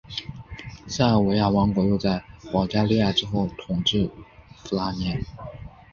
[0.87, 4.09] 塞尔维亚王国又在保加利亚之后统治
[4.55, 5.23] 弗拉涅。